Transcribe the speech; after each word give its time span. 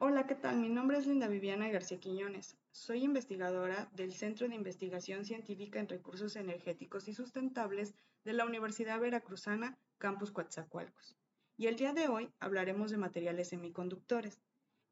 Hola, 0.00 0.26
¿qué 0.26 0.34
tal? 0.34 0.58
Mi 0.58 0.68
nombre 0.68 0.98
es 0.98 1.06
Linda 1.06 1.28
Viviana 1.28 1.68
García 1.68 2.00
Quiñones. 2.00 2.56
Soy 2.72 3.04
investigadora 3.04 3.88
del 3.94 4.12
Centro 4.12 4.48
de 4.48 4.56
Investigación 4.56 5.24
Científica 5.24 5.78
en 5.78 5.88
Recursos 5.88 6.34
Energéticos 6.34 7.06
y 7.06 7.14
Sustentables 7.14 7.94
de 8.24 8.32
la 8.32 8.44
Universidad 8.44 8.98
Veracruzana, 8.98 9.78
Campus 9.98 10.32
Coatzacoalcos. 10.32 11.16
Y 11.56 11.68
el 11.68 11.76
día 11.76 11.92
de 11.92 12.08
hoy 12.08 12.28
hablaremos 12.40 12.90
de 12.90 12.96
materiales 12.96 13.50
semiconductores. 13.50 14.42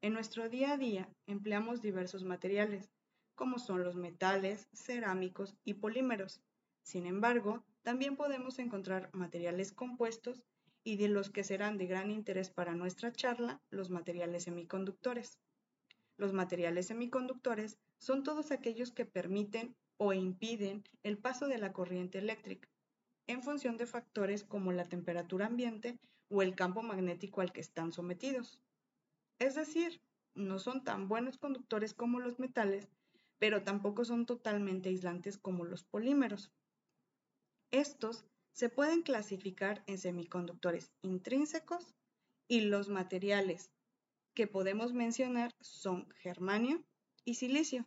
En 0.01 0.13
nuestro 0.13 0.47
día 0.47 0.71
a 0.71 0.77
día 0.77 1.09
empleamos 1.27 1.81
diversos 1.81 2.23
materiales, 2.23 2.89
como 3.35 3.59
son 3.59 3.83
los 3.83 3.97
metales, 3.97 4.69
cerámicos 4.73 5.57
y 5.65 5.73
polímeros. 5.73 6.41
Sin 6.81 7.05
embargo, 7.07 7.61
también 7.81 8.15
podemos 8.15 8.57
encontrar 8.57 9.09
materiales 9.11 9.73
compuestos 9.73 10.43
y 10.83 10.97
de 10.97 11.07
los 11.07 11.29
que 11.29 11.43
serán 11.43 11.77
de 11.77 11.87
gran 11.87 12.11
interés 12.11 12.49
para 12.49 12.75
nuestra 12.75 13.11
charla, 13.11 13.61
los 13.69 13.89
materiales 13.89 14.43
semiconductores. 14.43 15.39
Los 16.17 16.33
materiales 16.33 16.87
semiconductores 16.87 17.79
son 17.97 18.23
todos 18.23 18.51
aquellos 18.51 18.91
que 18.91 19.05
permiten 19.05 19.75
o 19.97 20.13
impiden 20.13 20.83
el 21.03 21.17
paso 21.17 21.47
de 21.47 21.57
la 21.57 21.71
corriente 21.71 22.17
eléctrica, 22.17 22.69
en 23.27 23.41
función 23.41 23.77
de 23.77 23.85
factores 23.85 24.43
como 24.43 24.71
la 24.71 24.85
temperatura 24.85 25.45
ambiente 25.45 25.99
o 26.29 26.41
el 26.41 26.55
campo 26.55 26.81
magnético 26.81 27.41
al 27.41 27.53
que 27.53 27.61
están 27.61 27.93
sometidos. 27.93 28.61
Es 29.39 29.55
decir, 29.55 30.01
no 30.35 30.59
son 30.59 30.83
tan 30.83 31.07
buenos 31.07 31.37
conductores 31.37 31.93
como 31.93 32.19
los 32.19 32.39
metales, 32.39 32.89
pero 33.39 33.63
tampoco 33.63 34.03
son 34.05 34.25
totalmente 34.25 34.89
aislantes 34.89 35.37
como 35.37 35.63
los 35.63 35.83
polímeros. 35.83 36.51
Estos 37.71 38.25
se 38.53 38.69
pueden 38.69 39.01
clasificar 39.01 39.83
en 39.87 39.97
semiconductores 39.97 40.91
intrínsecos 41.01 41.95
y 42.47 42.61
los 42.61 42.87
materiales 42.87 43.71
que 44.33 44.47
podemos 44.47 44.93
mencionar 44.93 45.53
son 45.59 46.07
germanio 46.21 46.83
y 47.25 47.35
silicio. 47.35 47.85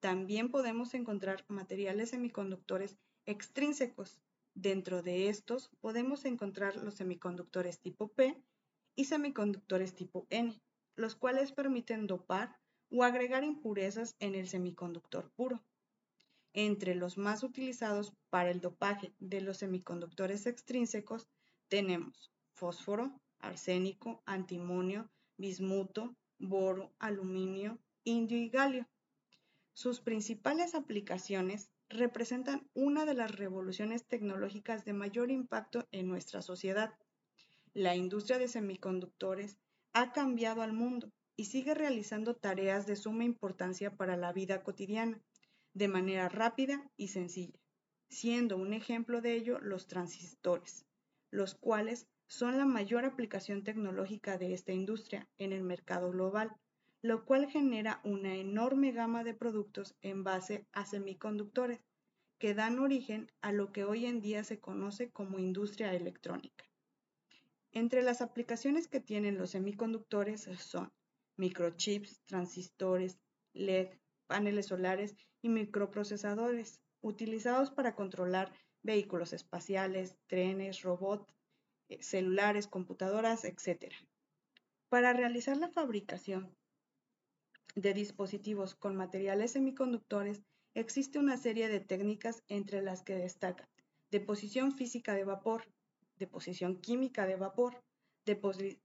También 0.00 0.50
podemos 0.50 0.94
encontrar 0.94 1.44
materiales 1.48 2.10
semiconductores 2.10 2.96
extrínsecos. 3.24 4.20
Dentro 4.54 5.02
de 5.02 5.28
estos 5.28 5.70
podemos 5.80 6.24
encontrar 6.24 6.76
los 6.76 6.94
semiconductores 6.94 7.80
tipo 7.80 8.08
P 8.08 8.42
y 8.94 9.04
semiconductores 9.06 9.94
tipo 9.94 10.26
N, 10.30 10.60
los 10.94 11.16
cuales 11.16 11.52
permiten 11.52 12.06
dopar 12.06 12.58
o 12.90 13.02
agregar 13.02 13.44
impurezas 13.44 14.14
en 14.20 14.34
el 14.34 14.48
semiconductor 14.48 15.30
puro. 15.32 15.65
Entre 16.58 16.94
los 16.94 17.18
más 17.18 17.42
utilizados 17.42 18.14
para 18.30 18.50
el 18.50 18.62
dopaje 18.62 19.12
de 19.18 19.42
los 19.42 19.58
semiconductores 19.58 20.46
extrínsecos 20.46 21.28
tenemos 21.68 22.32
fósforo, 22.54 23.20
arsénico, 23.40 24.22
antimonio, 24.24 25.10
bismuto, 25.36 26.16
boro, 26.38 26.94
aluminio, 26.98 27.78
indio 28.04 28.38
y 28.38 28.48
galio. 28.48 28.88
Sus 29.74 30.00
principales 30.00 30.74
aplicaciones 30.74 31.68
representan 31.90 32.66
una 32.72 33.04
de 33.04 33.12
las 33.12 33.32
revoluciones 33.36 34.06
tecnológicas 34.06 34.86
de 34.86 34.94
mayor 34.94 35.30
impacto 35.30 35.86
en 35.92 36.08
nuestra 36.08 36.40
sociedad. 36.40 36.94
La 37.74 37.96
industria 37.96 38.38
de 38.38 38.48
semiconductores 38.48 39.58
ha 39.92 40.12
cambiado 40.12 40.62
al 40.62 40.72
mundo 40.72 41.12
y 41.36 41.44
sigue 41.44 41.74
realizando 41.74 42.34
tareas 42.34 42.86
de 42.86 42.96
suma 42.96 43.24
importancia 43.24 43.94
para 43.94 44.16
la 44.16 44.32
vida 44.32 44.62
cotidiana 44.62 45.20
de 45.76 45.88
manera 45.88 46.30
rápida 46.30 46.90
y 46.96 47.08
sencilla, 47.08 47.60
siendo 48.08 48.56
un 48.56 48.72
ejemplo 48.72 49.20
de 49.20 49.34
ello 49.34 49.60
los 49.60 49.86
transistores, 49.86 50.86
los 51.30 51.54
cuales 51.54 52.08
son 52.28 52.56
la 52.56 52.64
mayor 52.64 53.04
aplicación 53.04 53.62
tecnológica 53.62 54.38
de 54.38 54.54
esta 54.54 54.72
industria 54.72 55.28
en 55.36 55.52
el 55.52 55.62
mercado 55.62 56.10
global, 56.10 56.50
lo 57.02 57.26
cual 57.26 57.50
genera 57.50 58.00
una 58.04 58.36
enorme 58.36 58.92
gama 58.92 59.22
de 59.22 59.34
productos 59.34 59.94
en 60.00 60.24
base 60.24 60.66
a 60.72 60.86
semiconductores 60.86 61.84
que 62.38 62.54
dan 62.54 62.78
origen 62.78 63.30
a 63.42 63.52
lo 63.52 63.70
que 63.70 63.84
hoy 63.84 64.06
en 64.06 64.22
día 64.22 64.44
se 64.44 64.58
conoce 64.58 65.10
como 65.10 65.38
industria 65.38 65.92
electrónica. 65.92 66.64
Entre 67.72 68.00
las 68.00 68.22
aplicaciones 68.22 68.88
que 68.88 69.00
tienen 69.00 69.36
los 69.36 69.50
semiconductores 69.50 70.48
son 70.58 70.90
microchips, 71.36 72.22
transistores, 72.24 73.18
LED, 73.52 73.90
paneles 74.26 74.66
solares 74.66 75.16
y 75.42 75.48
microprocesadores 75.48 76.80
utilizados 77.00 77.70
para 77.70 77.94
controlar 77.94 78.52
vehículos 78.82 79.32
espaciales, 79.32 80.16
trenes, 80.26 80.82
robots, 80.82 81.32
eh, 81.88 82.02
celulares, 82.02 82.66
computadoras, 82.66 83.44
etc. 83.44 83.92
Para 84.88 85.12
realizar 85.12 85.56
la 85.56 85.68
fabricación 85.68 86.54
de 87.74 87.92
dispositivos 87.94 88.74
con 88.74 88.96
materiales 88.96 89.52
semiconductores 89.52 90.42
existe 90.74 91.18
una 91.18 91.36
serie 91.36 91.68
de 91.68 91.80
técnicas 91.80 92.42
entre 92.48 92.82
las 92.82 93.02
que 93.02 93.14
destacan 93.14 93.68
deposición 94.10 94.72
física 94.72 95.14
de 95.14 95.24
vapor, 95.24 95.64
deposición 96.16 96.80
química 96.80 97.26
de 97.26 97.36
vapor, 97.36 97.82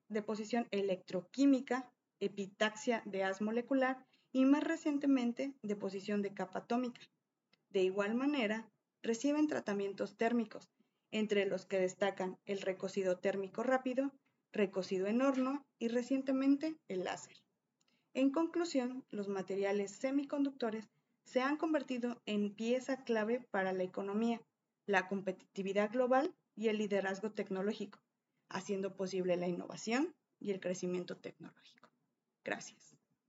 deposición 0.10 0.68
electroquímica, 0.72 1.92
epitaxia 2.20 3.02
de 3.06 3.24
haz 3.24 3.42
molecular 3.42 4.06
y 4.32 4.46
más 4.46 4.64
recientemente 4.64 5.54
deposición 5.62 6.22
de 6.22 6.34
capa 6.34 6.60
atómica. 6.60 7.02
De 7.70 7.84
igual 7.84 8.16
manera, 8.16 8.70
reciben 9.02 9.48
tratamientos 9.48 10.16
térmicos, 10.16 10.70
entre 11.12 11.46
los 11.46 11.66
que 11.66 11.80
destacan 11.80 12.38
el 12.46 12.62
recocido 12.62 13.18
térmico 13.18 13.64
rápido, 13.64 14.12
recocido 14.54 15.08
en 15.08 15.22
horno 15.22 15.66
y 15.80 15.88
recientemente 15.88 16.76
el 16.88 17.04
láser. 17.04 17.38
En 18.14 18.32
conclusión, 18.32 19.06
los 19.10 19.28
materiales 19.28 19.92
semiconductores 19.92 20.90
se 21.24 21.42
han 21.42 21.58
convertido 21.58 22.22
en 22.26 22.54
pieza 22.54 23.04
clave 23.04 23.46
para 23.52 23.72
la 23.74 23.84
economía, 23.84 24.42
la 24.86 25.08
competitividad 25.08 25.92
global 25.92 26.34
y 26.56 26.68
el 26.68 26.78
liderazgo 26.78 27.32
tecnológico, 27.32 28.00
haciendo 28.50 28.96
posible 28.96 29.38
la 29.38 29.48
innovación 29.48 30.14
y 30.40 30.52
el 30.52 30.60
crecimiento 30.60 31.16
tecnológico. 31.16 31.90
Gracias. 32.44 33.01